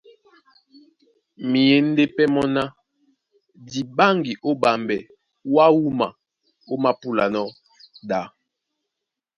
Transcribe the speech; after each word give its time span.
Myěndé 1.49 2.03
pɛ́ 2.15 2.27
mɔ́ 2.33 2.45
ná 2.55 2.63
:Di 3.67 3.81
ɓáŋgi 3.97 4.33
ó 4.49 4.51
ɓambɛ 4.61 4.97
wǎ 5.53 5.65
wúma 5.79 6.07
ómāpúlanɔ́ 6.73 7.47
ɗá. 8.07 8.21